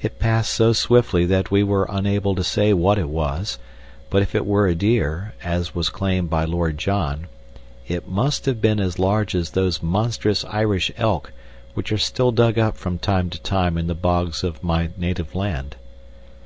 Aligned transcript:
It 0.00 0.18
passed 0.18 0.48
so 0.50 0.72
swiftly 0.72 1.26
that 1.26 1.50
we 1.50 1.62
were 1.62 1.86
unable 1.90 2.34
to 2.36 2.42
say 2.42 2.72
what 2.72 2.98
it 2.98 3.10
was; 3.10 3.58
but 4.08 4.22
if 4.22 4.34
it 4.34 4.46
were 4.46 4.66
a 4.66 4.74
deer, 4.74 5.34
as 5.44 5.74
was 5.74 5.90
claimed 5.90 6.30
by 6.30 6.46
Lord 6.46 6.78
John, 6.78 7.26
it 7.86 8.08
must 8.08 8.46
have 8.46 8.62
been 8.62 8.80
as 8.80 8.98
large 8.98 9.34
as 9.34 9.50
those 9.50 9.82
monstrous 9.82 10.42
Irish 10.46 10.90
elk 10.96 11.34
which 11.74 11.92
are 11.92 11.98
still 11.98 12.32
dug 12.32 12.58
up 12.58 12.78
from 12.78 12.96
time 12.98 13.28
to 13.28 13.38
time 13.42 13.76
in 13.76 13.88
the 13.88 13.94
bogs 13.94 14.42
of 14.42 14.64
my 14.64 14.88
native 14.96 15.34
land. 15.34 15.76